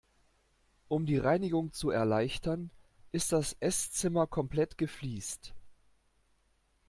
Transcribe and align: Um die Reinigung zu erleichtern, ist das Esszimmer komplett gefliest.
Um 0.87 1.05
die 1.05 1.19
Reinigung 1.19 1.73
zu 1.73 1.91
erleichtern, 1.91 2.71
ist 3.11 3.31
das 3.33 3.55
Esszimmer 3.59 4.25
komplett 4.25 4.79
gefliest. 4.79 5.53